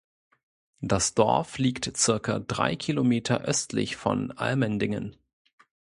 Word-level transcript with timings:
Das 0.81 1.13
Dorf 1.13 1.59
liegt 1.59 1.95
circa 1.95 2.39
drei 2.39 2.75
Kilometer 2.75 3.41
östlich 3.41 3.97
von 3.97 4.31
Allmendingen. 4.31 5.15